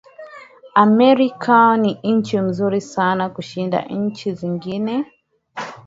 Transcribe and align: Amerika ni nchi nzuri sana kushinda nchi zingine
Amerika 0.85 1.77
ni 1.77 1.99
nchi 2.03 2.37
nzuri 2.37 2.81
sana 2.81 3.29
kushinda 3.29 3.81
nchi 3.81 4.33
zingine 4.33 5.05